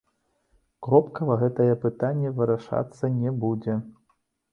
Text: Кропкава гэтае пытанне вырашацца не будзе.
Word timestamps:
Кропкава 0.85 1.35
гэтае 1.43 1.67
пытанне 1.83 2.31
вырашацца 2.39 3.11
не 3.19 3.35
будзе. 3.45 3.77